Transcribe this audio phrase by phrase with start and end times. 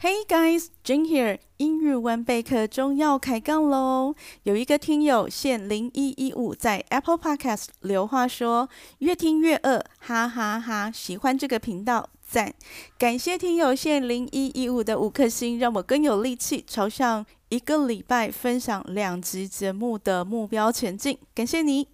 [0.00, 1.40] Hey guys, Jane here。
[1.56, 4.14] 英语文备课中要开杠喽！
[4.44, 10.88] 有一个听友限零一一五在 Apple Podcast 留话说，越听越饿，哈哈哈！
[10.92, 12.54] 喜欢这个频道，赞！
[12.96, 21.18] 感谢听友限零一一五的五颗星，让我更有力气朝向一个礼拜分享两集节目的目标前进。
[21.34, 21.88] 感谢你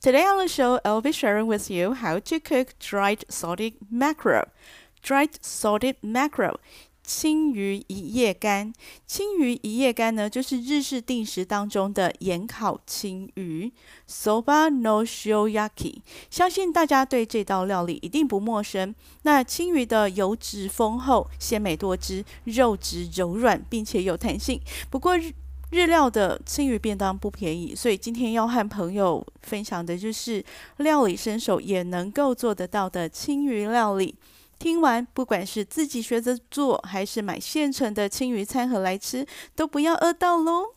[0.00, 4.44] ！Today on the show, I'll be sharing with you how to cook dried salted mackerel.
[5.02, 6.58] Dried salted mackerel.
[7.14, 8.72] 青鱼一夜干，
[9.06, 13.70] 青鱼一夜干呢，就是日式定食当中的盐烤青鱼
[14.08, 15.98] ，soba no shoyaki。
[16.30, 18.92] 相信大家对这道料理一定不陌生。
[19.24, 24.58] 那青鱼的油脂丰厚，鲜美多汁，肉质柔软，并且有弹性。
[24.88, 25.16] 不过
[25.70, 30.42] 日料的青鱼便当不便宜，所以今天要和朋友分享的就是
[30.78, 34.14] 料理新手也能够做得到的青鱼料理。
[34.61, 40.73] 听完，不管是自己学着做，还是买现成的青鱼餐盒来吃，都不要饿到喽。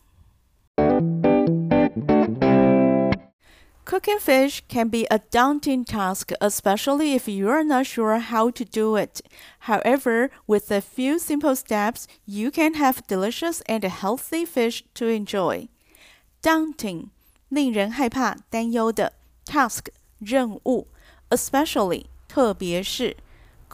[3.86, 8.64] Cooking fish can be a daunting task, especially if you are not sure how to
[8.64, 9.20] do it.
[9.66, 15.66] However, with a few simple steps, you can have delicious and healthy fish to enjoy.
[16.40, 17.06] Daunting，
[17.48, 19.10] 令人害怕、担忧的；
[19.44, 19.86] task，
[20.20, 20.86] 任务；
[21.30, 23.16] especially，特别是。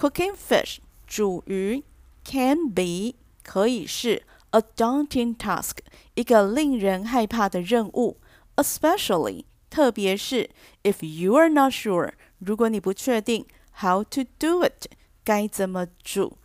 [0.00, 1.82] Cooking fish 煮鱼
[2.24, 5.78] can be 可以是 a daunting task
[6.14, 8.18] 一个令人害怕的任务，
[8.56, 10.50] especially 特别是
[10.82, 13.46] if you are not sure 如果你不确定
[13.80, 14.86] how to do it
[15.24, 16.38] 该怎么煮。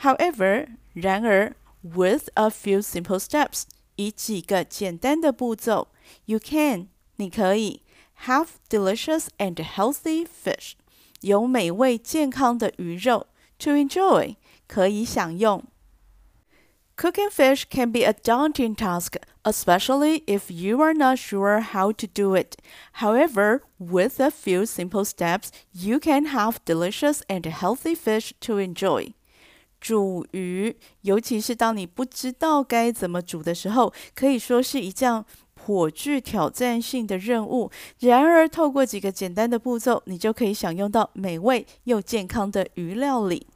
[0.00, 3.64] However 然而 with a few simple steps
[3.96, 5.88] 以几个简单的步骤，
[6.26, 7.82] you can 你可以
[8.26, 10.72] have delicious and healthy fish。
[11.20, 13.26] 有美味健康的鱼肉，
[13.58, 15.64] to enjoy 可以享用。
[16.96, 22.36] Cooking fish can be a daunting task, especially if you are not sure how to do
[22.36, 22.56] it.
[23.00, 29.14] However, with a few simple steps, you can have delicious and healthy fish to enjoy.
[29.80, 35.24] 煮鱼，尤其是当你不知道该怎么煮的时候，可以说是一件
[35.68, 37.70] 颇具挑战性的任务。
[38.00, 43.46] 然而，透过几个简单的步骤，你就可以享用到美味又健康的鱼料理。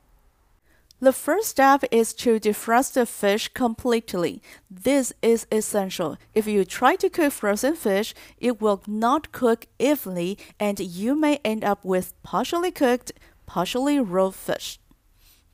[1.00, 4.40] The first step is to defrost the fish completely.
[4.68, 6.16] This is essential.
[6.34, 11.38] If you try to cook frozen fish, it will not cook evenly and you may
[11.44, 13.12] end up with partially cooked,
[13.46, 14.78] partially raw fish.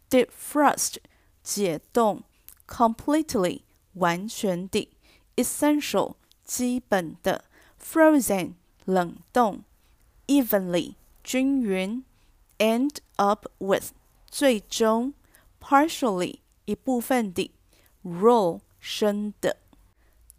[0.09, 0.97] Defrost
[1.43, 2.23] 解冻，
[2.67, 3.61] completely
[3.93, 4.89] 完全地，
[5.37, 6.15] essential
[6.49, 7.45] 基本的，
[7.83, 8.55] frozen
[8.85, 9.63] 冷冻，
[10.27, 12.05] evenly 均匀，
[12.59, 13.93] end up with
[14.31, 15.15] 最终，
[15.61, 17.51] partially 一部分的，
[18.05, 19.57] raw 生的。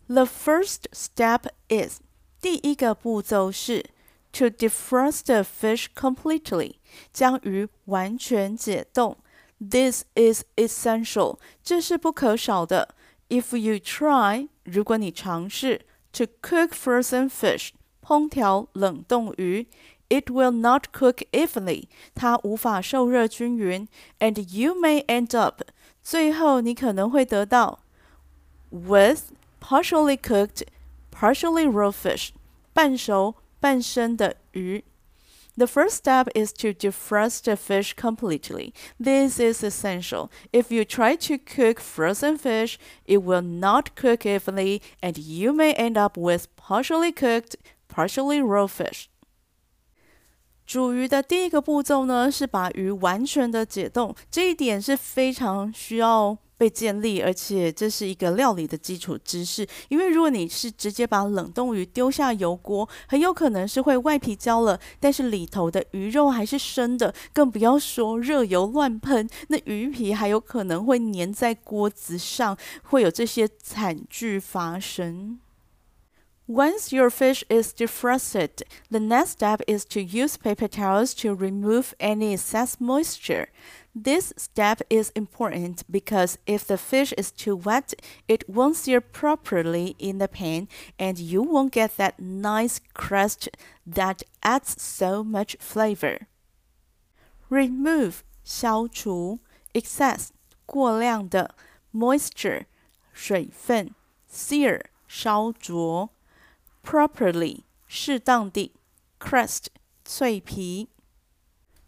[0.08, 2.00] The first step is
[2.40, 3.86] 第一个步骤是
[4.34, 6.76] to defrost the fish completely
[7.12, 9.18] 将鱼完全解冻。
[9.58, 12.94] This is essential，这是不可少的。
[13.30, 19.68] If you try，如果你尝试 to cook frozen fish，烹调冷冻鱼，
[20.10, 23.88] it will not cook evenly，它无法受热均匀，
[24.20, 25.62] and you may end up，
[26.02, 27.80] 最后你可能会得到
[28.70, 30.64] with partially cooked,
[31.12, 32.30] partially raw fish，
[32.74, 34.84] 半熟半生的鱼。
[35.60, 38.74] the first step is to defrost the fish completely.
[39.00, 40.30] This is essential.
[40.52, 45.74] If you try to cook frozen fish, it will not cook evenly and you may
[45.74, 47.56] end up with partially cooked,
[47.88, 49.08] partially raw fish.
[50.66, 59.67] 煮鱼的第一个步骤呢，是把鱼完全的解冻，这一点是非常需要 被建立，而且这是一个料理的基础知识。
[59.89, 75.41] 因为如果你是直接把冷冻鱼丢下油锅，很有可能是会外皮焦了，但是里头的鱼肉还是生的，更不要说热油乱喷，那鱼皮还有可能会粘在锅子上，会有这些惨剧发生。
[76.47, 78.51] Once your fish is defrosted,
[78.91, 83.47] the next step is to use paper towels to remove any excess moisture.
[83.94, 87.94] This step is important because if the fish is too wet,
[88.28, 90.68] it won't sear properly in the pan
[91.00, 93.50] and you won't get that nice crust
[93.88, 96.28] that adds so much flavor.
[97.50, 99.40] Remove 消除
[99.74, 100.30] excess
[100.66, 101.56] 过量的
[101.94, 102.66] moisture
[103.14, 103.96] 水分
[104.30, 106.10] sear 烧灼
[106.84, 108.74] properly 适当地
[109.20, 109.68] crust
[110.04, 110.90] 脆皮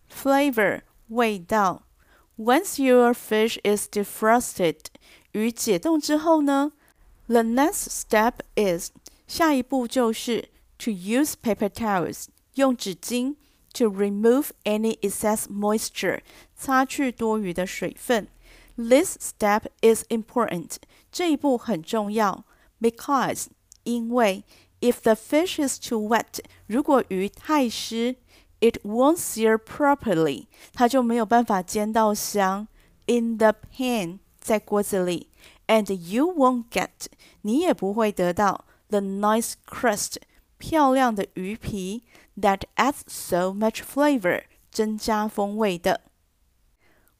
[0.09, 1.83] flavor 味道
[2.37, 4.77] Once your fish is defrosted，
[5.31, 6.71] 鱼解冻之后呢，
[7.27, 8.91] the next step is
[9.27, 13.35] 下一步就是 to use paper towels 用纸巾
[13.73, 16.21] to remove any excess moisture
[16.55, 18.27] 擦去多余的水分。
[18.75, 20.75] This step is important
[21.11, 22.45] 这一步很重要，
[22.79, 23.47] because
[23.83, 24.43] 因为
[24.79, 28.17] if the fish is too wet 如果鱼太湿
[28.61, 32.67] it won't sear properly 它就没有办法煎到香
[33.05, 35.29] in the pan 在锅子里，
[35.67, 37.07] and you won't get
[37.41, 40.15] 你也不会得到 the nice crust
[40.57, 42.03] 漂亮的鱼皮
[42.39, 46.01] that adds so much flavor 增加风味的。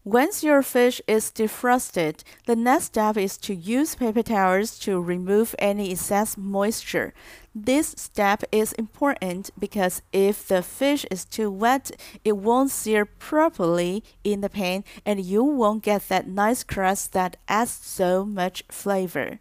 [0.04, 5.54] Once your fish is defrosted, the next step is to use paper towels to remove
[5.60, 7.12] any excess moisture.
[7.54, 11.92] This step is important because if the fish is too wet,
[12.24, 17.36] it won't sear properly in the pan and you won't get that nice crust that
[17.50, 19.40] adds so much flavor.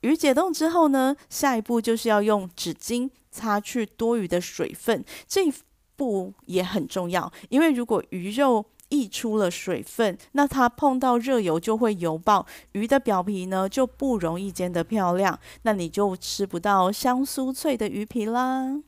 [0.00, 5.04] 鱼解冻之后呢，下一步就是要用纸巾擦去多余的水分。
[5.28, 5.54] 这一
[5.94, 18.82] 步也很重要，因为如果鱼肉 溢出了水分，那它碰到热油就会油爆，鱼的表皮呢就不容易煎得漂亮，那你就吃不到香酥脆的鱼皮啦。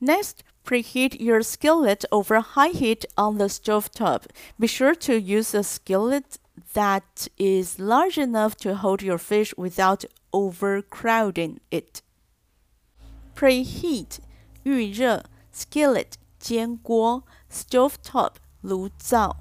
[0.00, 4.24] Next, preheat your skillet over high heat on the stove top.
[4.58, 6.36] Be sure to use a skillet
[6.74, 12.02] that is large enough to hold your fish without overcrowding it.
[13.34, 14.18] Preheat
[14.64, 15.24] 预热，
[15.54, 19.36] skillet 煎锅，stove top 炉灶，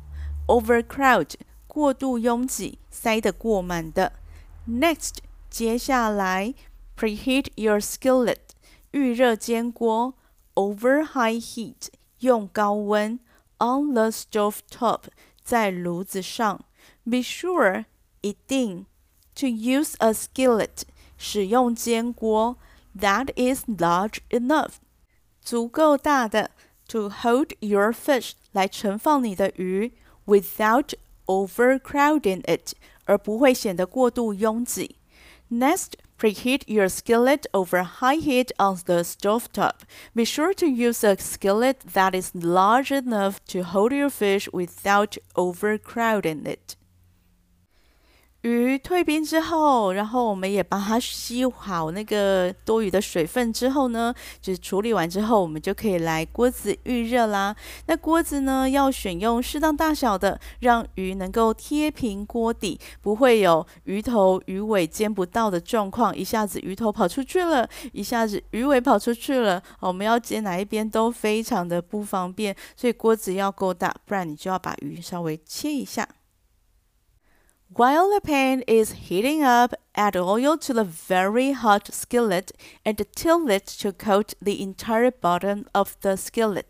[0.47, 1.31] overcrowd
[1.67, 4.13] 过度拥挤，塞得过满的。
[4.67, 5.17] Next
[5.49, 6.53] 接下来，
[6.97, 8.37] preheat your skillet
[8.91, 10.13] 预热煎锅，
[10.53, 11.89] over high heat
[12.19, 13.19] 用高温，
[13.59, 15.03] on the stove top
[15.43, 16.65] 在炉子上。
[17.03, 17.85] be sure
[18.21, 18.85] 一定
[19.35, 20.83] to use a skillet
[21.17, 22.57] 使用煎锅
[22.97, 24.75] that is large enough
[25.41, 26.51] 足够大的
[26.87, 29.91] to hold your fish 来盛放你的鱼
[30.25, 30.93] without
[31.25, 32.73] overcrowding it
[33.05, 34.97] 而不会显得过度拥挤。
[35.51, 39.83] Next, preheat your skillet over high heat on the stove top.
[40.13, 45.17] Be sure to use a skillet that is large enough to hold your fish without
[45.35, 46.75] overcrowding it.
[48.42, 57.54] 鱼退冰之后，然后我们也把它吸好那个多余的水分之后呢，就是处理完之后，我们就可以来锅子预热啦。
[57.86, 66.16] 那锅子呢，要选用适当大小的，让鱼能够贴平锅底，不会有鱼头鱼尾煎不到的状况。
[66.16, 72.56] 一下子鱼头跑出去了，一下子鱼尾跑出去了，我们要煎哪一边都非常的不方便。
[72.74, 76.08] 所以锅子要够大，不然你就要把鱼稍微切一下。
[77.73, 82.51] While the pan is heating up, add oil to the very hot skillet
[82.85, 86.67] and tilt it to coat the entire bottom of the skillet.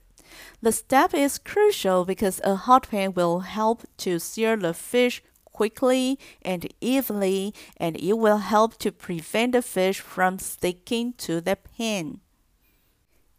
[0.61, 6.17] The step is crucial because a hot pan will help to sear the fish quickly
[6.41, 12.19] and evenly, and it will help to prevent the fish from sticking to the pan.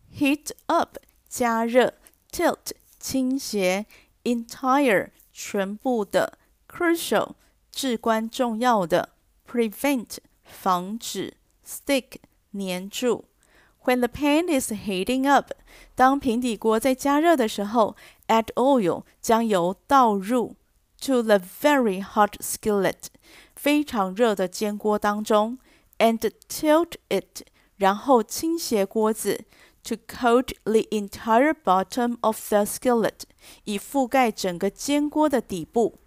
[0.08, 0.96] Heat up
[1.28, 1.92] 加热，
[2.32, 3.86] tilt 倾斜，
[4.24, 6.38] entire 全部的，
[6.68, 7.34] crucial
[7.70, 9.10] 至关重要的，
[9.46, 11.34] prevent 防止，
[11.66, 12.16] stick
[12.52, 13.24] 粘住。
[13.84, 15.52] When the pan is heating up，
[15.94, 17.94] 当平底锅在加热的时候，
[18.26, 20.56] add oil 将油倒入
[21.00, 23.06] to the very hot skillet
[23.54, 25.58] 非常热的煎锅当中，
[25.98, 27.42] and tilt it
[27.76, 29.44] 然后倾斜锅子
[29.84, 33.20] to coat the entire bottom of the skillet
[33.64, 35.98] 以覆盖整个煎锅的底部。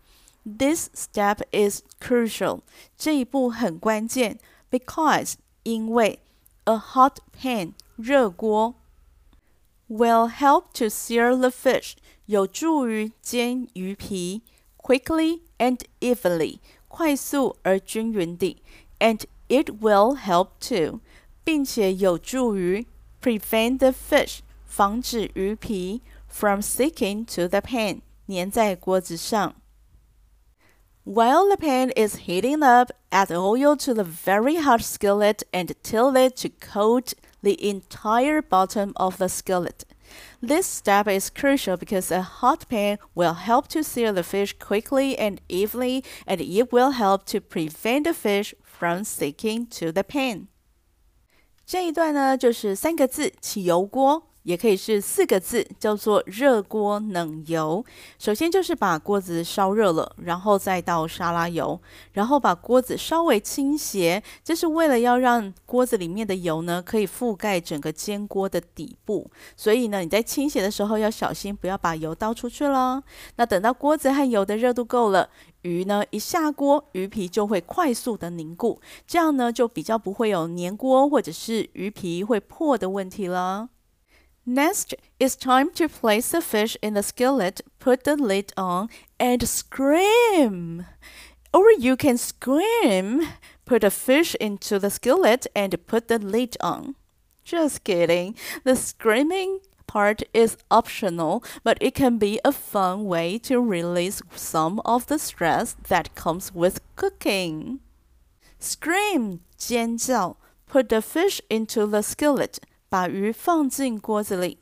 [0.44, 2.62] this step is crucial.
[2.98, 4.40] 这一步很关键，
[4.72, 6.20] because 因为
[6.66, 8.76] a hot pan 热锅
[9.88, 11.94] will help to sear the fish
[12.26, 14.44] 有助于煎鱼皮
[14.78, 18.62] quickly and evenly 快速而均匀地，
[19.00, 21.00] and it will help to
[21.44, 22.86] 并且有助于
[23.22, 29.56] prevent the fish 防止鱼皮 from sticking to the pan 粘在锅子上。
[31.04, 36.16] while the pan is heating up, add oil to the very hot skillet and tilt
[36.18, 39.86] it to coat the entire bottom of the skillet.
[40.42, 45.18] This step is crucial because a hot pan will help to sear the fish quickly
[45.18, 50.48] and evenly, and it will help to prevent the fish from sticking to the pan.
[51.66, 54.28] 这一段呢，就是三个字：起油锅。
[54.45, 57.85] 也可以是四个字，叫做热锅冷油。
[58.19, 61.81] 首先就是把锅子烧热了，然后再倒沙拉油，
[62.13, 69.31] 然后把锅子稍微倾斜，这是为了要让锅子里面的油呢可以覆盖整个煎锅的底部。
[69.57, 73.03] 所以呢，你在倾斜的时候要小心，不要把油倒出去了。
[73.37, 75.31] 那等到锅子和油的热度够了，
[75.63, 83.71] 鱼呢一下锅，鱼皮就会快速的凝固，这样呢就比较不会有粘锅或者是鱼皮会破的问题了。
[84.47, 90.85] Next, it's time to place the fish in the skillet, put the lid on, and scream.
[91.55, 93.23] Or you can scream,
[93.65, 96.95] put the fish into the skillet, and put the lid on.
[97.43, 98.35] Just kidding.
[98.65, 104.81] The screaming part is optional, but it can be a fun way to release some
[104.85, 107.81] of the stress that comes with cooking.
[108.59, 110.37] Scream, 尖叫,
[110.67, 112.59] put the fish into the skillet.
[112.89, 114.59] 把鱼放进锅子里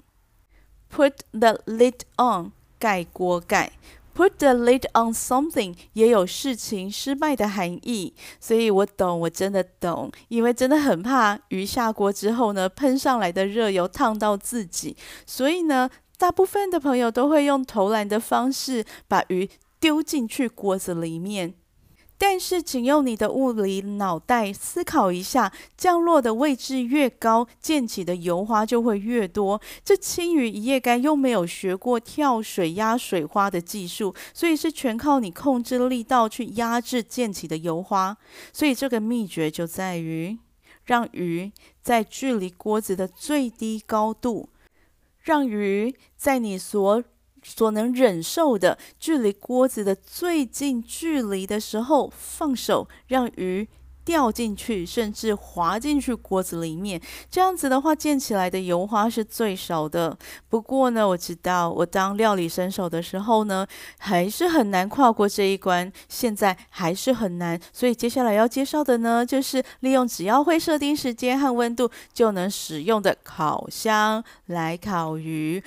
[0.90, 3.72] ，put the lid on 盖锅盖
[4.14, 15.88] ，put the lid on something 也有事情失败的含义，所以我懂，我真的懂，因为真的很怕鱼下锅之后呢，喷上来的热油烫到自己，所以呢，
[16.18, 19.48] 大部分的朋友都会用投篮的方式把鱼
[19.80, 21.54] 丢进去锅子里面。
[22.24, 29.60] 但是，请用你的物理脑袋思考一下：降落的位置越高，溅起的油花就会越多。
[29.84, 38.16] 这青鱼一夜干又没有学过跳水压水花的技术，所以是全靠你控制力道去压制溅起的油花。
[38.52, 40.38] 所以，这个秘诀就在于
[40.84, 41.50] 让鱼
[41.82, 44.48] 在距离锅子的最低高度，
[45.22, 47.02] 让鱼在你所。
[47.42, 53.68] 所能忍受的距离锅子的最近距离的时候，放手让鱼
[54.04, 57.00] 掉进去，甚至滑进去锅子里面。
[57.30, 60.18] 这样子的话，溅起来的油花是最少的。
[60.48, 63.64] 不过呢，我知道我当料理神手的时候呢，
[63.98, 65.92] 还是很难跨过这一关。
[66.08, 75.62] 现在还是很难，所以接下来要介绍的呢，就是利用只要会设定时间和温度就能使用的烤箱来烤鱼。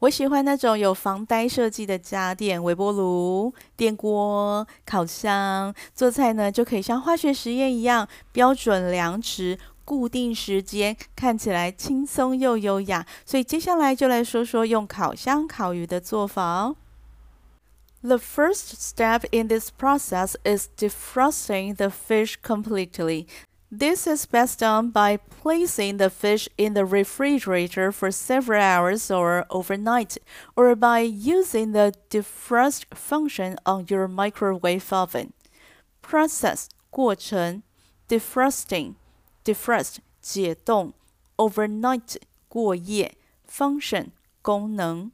[0.00, 13.06] 我喜欢那种有防呆设计的家电，微波炉、电锅、烤箱，做菜呢就可以像化学实验一样，标准量尺、固定时间，看起来轻松又优雅。
[13.24, 16.76] 所以接下来就来说说用烤箱烤鱼的做法哦。
[18.02, 23.26] The first step in this process is defrosting the fish completely.
[23.73, 29.45] This is best done by placing the fish in the refrigerator for several hours or
[29.49, 30.17] overnight,
[30.57, 35.31] or by using the defrost function on your microwave oven.
[36.01, 37.63] Process 过程
[38.09, 38.95] defrosting
[39.45, 40.93] defrost 解冻
[41.37, 42.17] overnight
[42.49, 43.15] 过夜
[43.47, 44.11] function
[44.41, 45.11] 功能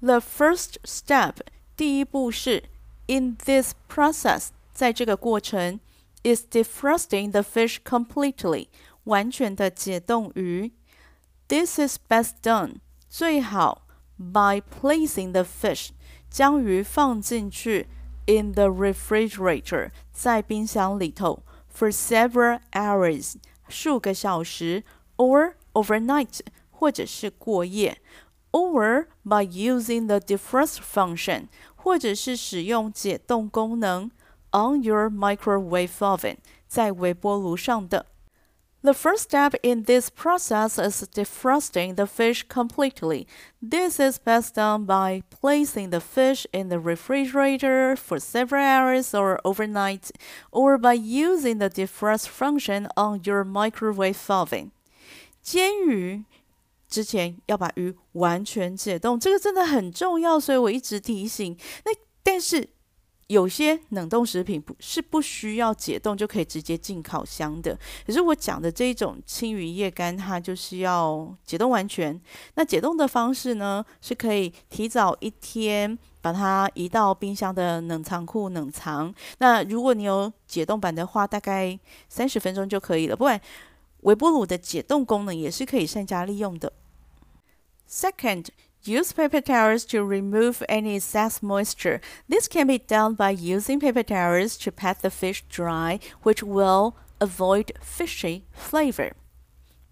[0.00, 1.36] The first step
[1.74, 2.64] 第一步是
[3.06, 5.80] in this process 在这个过程
[6.22, 8.68] is defrosting the fish completely，
[9.04, 10.72] 完全的解冻鱼。
[11.48, 12.76] This is best done，
[13.08, 15.90] 最好 by placing the fish，
[16.30, 17.86] 将鱼放进去
[18.26, 21.42] in the refrigerator，在冰箱里头
[21.72, 23.34] for several hours，
[23.68, 24.84] 数个小时，
[25.16, 26.40] or overnight，
[26.70, 28.00] 或者是过夜，
[28.52, 34.10] or by using the defrost function，或者是使用解冻功能。
[34.52, 38.06] on your microwave oven，在微波炉上的。
[38.82, 43.26] The first step in this process is defrosting the fish completely.
[43.62, 49.40] This is best done by placing the fish in the refrigerator for several hours or
[49.42, 50.10] overnight,
[50.50, 54.72] or by using the defrost function on your microwave oven.
[55.40, 56.24] 煎鱼
[56.86, 61.56] 之前要把鱼完全解冻，这个真的很重要，所以我一直提醒。
[61.86, 61.92] 那
[62.22, 62.68] 但是
[63.29, 72.19] 有些冷冻食品不是不需要解冻就可以直接进烤箱的，可是我讲的这一种青鱼叶干，它就是要解冻完全。
[72.55, 79.13] 那解冻的方式呢，是可以提早一天把它移到冰箱的冷藏库冷藏。
[79.37, 83.15] 那如果你有解冻版的话，大概三十分钟就可以了。
[83.15, 83.39] 不然
[83.99, 86.73] 微波炉的解冻功能也是可以善加利用的。
[87.87, 88.47] Second。
[88.88, 92.02] Use paper towels to remove any excess moisture.
[92.28, 96.94] This can be done by using paper towels to pat the fish dry, which will
[97.18, 99.12] avoid fishy flavor.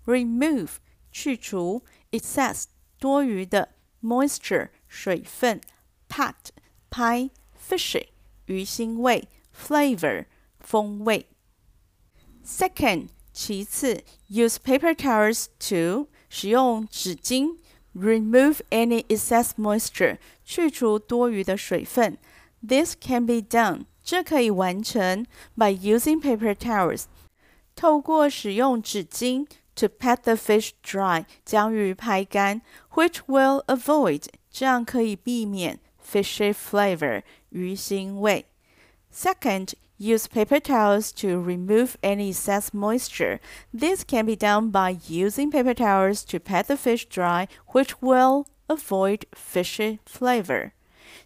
[0.05, 0.79] Remove
[1.11, 2.67] 去除 excess
[2.99, 3.71] 多余的
[4.03, 5.61] moisture 水分
[6.09, 6.51] pat
[6.91, 8.09] 拍 fishy
[8.47, 10.27] 鱼腥味 flavor
[10.61, 11.27] 风味。
[12.45, 17.59] Second 其次 use paper towels to 使用纸巾
[17.97, 22.19] remove any excess moisture，去除多余的水分。
[22.67, 25.27] This can be done，这可以完成
[25.57, 27.05] by using paper towels，
[27.75, 32.63] 透过使用纸巾 to pat the fish dry，将鱼拍干，
[32.93, 38.47] which will avoid，这样可以避免 fishy flavor，鱼腥味。
[39.13, 43.40] Second, use paper towels to remove any excess moisture.
[43.74, 48.46] This can be done by using paper towels to pat the fish dry, which will
[48.68, 50.72] avoid fishy flavor.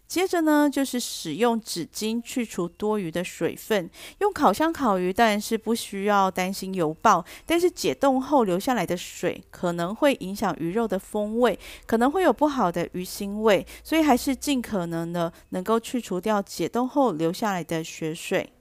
[0.06, 3.90] 接着呢，就是使用纸巾去除多余的水分。
[4.20, 18.52] 用烤箱烤鱼当然是不需要担心油爆，但是解冻后留下来的水可能会影响鱼肉的风味，可能会有不好的鱼腥味，所以还是尽可能的能够去除掉解冻后留下来的血水。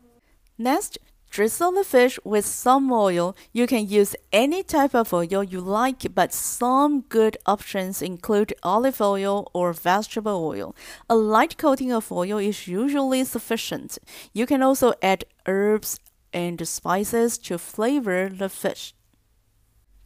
[0.60, 0.98] Next.
[1.28, 3.36] Drizzle the fish with some oil.
[3.52, 9.00] You can use any type of oil you like, but some good options include olive
[9.02, 10.74] oil or vegetable oil.
[11.10, 13.98] A light coating of oil is usually sufficient.
[14.32, 15.98] You can also add herbs
[16.32, 18.94] and spices to flavor the fish.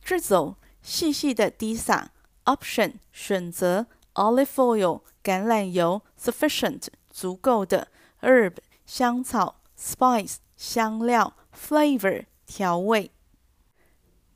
[0.03, 2.09] Drizzle 细细的滴洒，
[2.47, 7.89] option 选择，olive oil 橄榄油，sufficient 足够的，
[8.23, 8.55] herb
[8.87, 13.11] 香草，spice 香料 flavor 调味。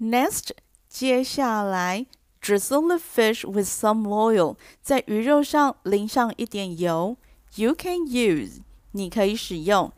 [0.00, 0.50] Next，
[0.88, 2.06] 接下来
[2.40, 7.16] drizzle the fish with some oil，在鱼肉上淋上一点油。
[7.56, 8.60] You can use，
[8.92, 9.92] 你可以使用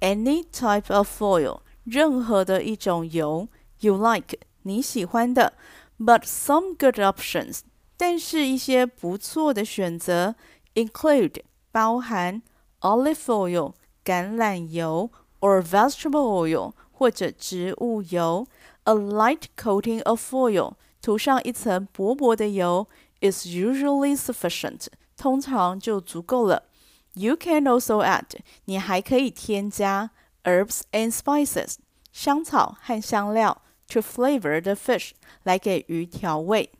[0.00, 3.48] any type of oil，任何的一种油。
[3.80, 5.52] You like，你喜欢的。
[5.98, 7.60] But some good options，
[7.96, 10.34] 但是一些不错的选择
[10.74, 12.42] include 包含
[12.80, 15.10] olive oil 橄榄油。
[15.40, 18.46] or vegetable oil 或者植物油，
[18.84, 22.86] a light coating of oil 涂上一层薄薄的油
[23.20, 26.64] is usually sufficient，通常就足够了。
[27.14, 30.10] You can also add，你还可以添加
[30.44, 31.74] herbs and spices，
[32.12, 35.10] 香草和香料 to flavor the fish，
[35.42, 36.70] 来给鱼调味。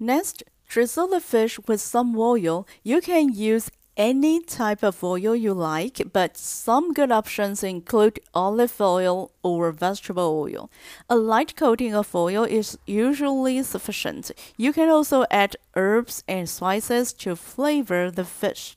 [0.00, 2.64] Next, drizzle the fish with some oil.
[2.82, 3.66] You can use
[3.96, 10.40] any type of oil you like, but some good options include olive oil or vegetable
[10.40, 10.70] oil.
[11.08, 14.30] A light coating of oil is usually sufficient.
[14.56, 18.74] You can also add herbs and spices to flavor the fish.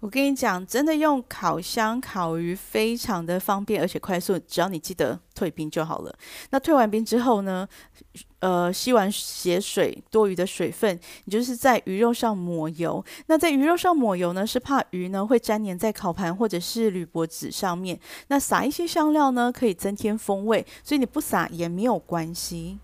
[0.00, 6.14] 我跟你讲，真的用烤箱烤鱼非常的方便而且快速，只要你记得退冰就好了。
[6.50, 7.66] 那退完冰之后呢，
[8.41, 13.03] 呃，吸完血水多余的水分，你就是在鱼肉上抹油。
[13.27, 17.99] 那在鱼肉上抹油呢，是怕鱼呢会粘黏在烤盘或者是铝箔纸上面。
[18.27, 22.79] 那撒一些香料呢，可以增添风味，所以你不撒也没有关系。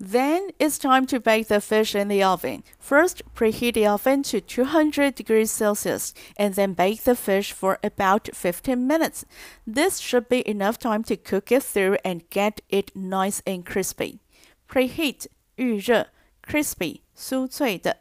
[0.00, 2.62] Then it's time to bake the fish in the oven.
[2.80, 8.28] First, preheat the oven to 200 degrees Celsius and then bake the fish for about
[8.32, 9.24] 15 minutes.
[9.66, 14.20] This should be enough time to cook it through and get it nice and crispy.
[14.69, 16.07] Preheat 预热，
[16.45, 17.97] crispy 酥脆的。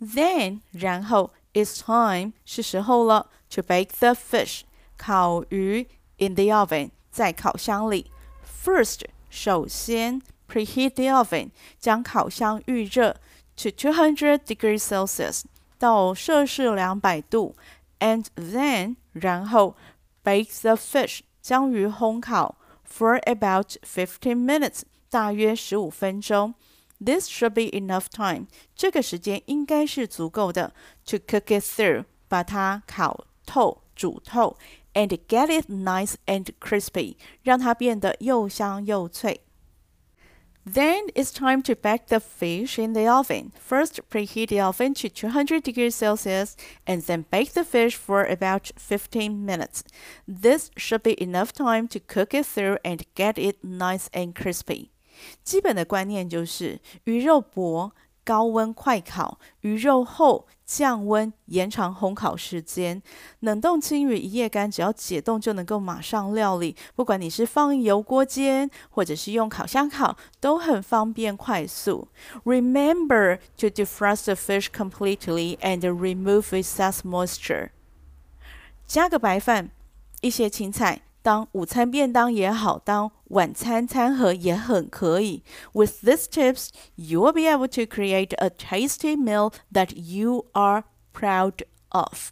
[0.00, 4.62] Then 然后 it's time 是时候了 to bake the fish
[4.96, 5.86] 烤鱼
[6.18, 8.10] in the oven 在烤箱里。
[8.64, 13.16] First 首先 preheat the oven，将烤箱预热
[13.56, 15.42] to 200 degrees Celsius
[15.78, 17.54] 到摄氏两百度，
[18.00, 19.76] and then 然后
[20.22, 22.56] bake the fish 将鱼烘烤
[22.88, 26.54] for about 15 minutes 大约十五分钟。
[27.04, 30.72] This should be enough time，这个时间应该是足够的
[31.06, 34.56] to cook it through，把它烤透、煮透，
[34.94, 39.40] and get it nice and crispy，让它变得又香又脆。
[40.66, 43.52] then it's time to bake the fish in the oven.
[43.58, 48.70] First, preheat the oven to 200 degrees Celsius and then bake the fish for about
[48.76, 49.82] 15 minutes.
[50.26, 54.90] This should be enough time to cook it through and get it nice and crispy.
[55.43, 57.91] 基本的观念就是鱼肉薄
[58.23, 63.01] 高温快烤，鱼肉厚，降温延长烘烤时间。
[63.39, 66.75] 冷冻青鱼一夜干，只要解冻就能够马上料理。
[66.95, 72.09] 不管你是放油锅煎，或者是用烤箱烤，都很方便快速。
[72.43, 77.69] Remember to defrost the fish completely and remove excess moisture。
[78.85, 79.71] 加个白饭，
[80.21, 81.01] 一些青菜。
[81.22, 85.42] 当午餐便当也好，当晚餐餐盒也很可以。
[85.72, 91.64] With these tips, you will be able to create a tasty meal that you are proud
[91.88, 92.30] of.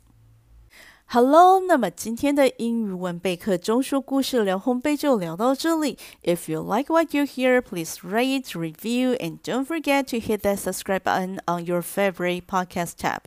[1.06, 5.98] Hello，那么今天的英语文备课中说故事聊烘焙就聊到这里。
[6.22, 11.00] If you like what you hear, please rate, review, and don't forget to hit that subscribe
[11.00, 13.20] button on your favorite podcast tab.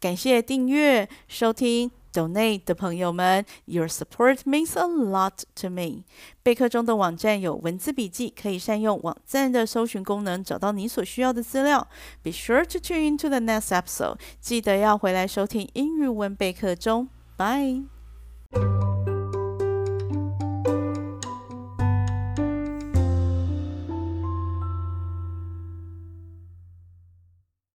[0.00, 6.03] 感谢订阅、收听、 Donate 的朋友们，Your support means a lot to me。
[6.43, 11.87] 备课中的网站有文字笔记，可以善用网站的搜寻功能找到你所需要的资料。
[12.23, 17.09] Be sure to tune into the next episode，记得要回来收听英语文备课中。
[17.37, 17.85] Bye.